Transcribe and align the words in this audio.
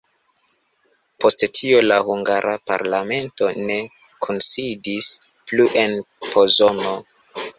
Post 1.23 1.43
tio 1.57 1.81
la 1.89 1.97
hungara 2.07 2.53
parlamento 2.71 3.51
ne 3.67 3.77
kunsidis 4.27 5.11
plu 5.51 5.71
en 5.83 5.95
Pozono. 6.31 6.95